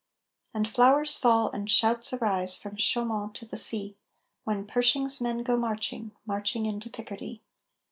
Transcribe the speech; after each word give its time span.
And 0.51 0.67
flowers 0.67 1.15
fall 1.15 1.51
and 1.51 1.69
shouts 1.69 2.11
arise 2.11 2.55
from 2.55 2.75
Chaumont 2.75 3.35
to 3.35 3.45
the 3.45 3.55
sea 3.55 3.95
When 4.45 4.65
Pershing's 4.65 5.21
men 5.21 5.43
go 5.43 5.55
marching, 5.57 6.11
marching 6.25 6.65
into 6.65 6.89
Picardy. 6.89 7.43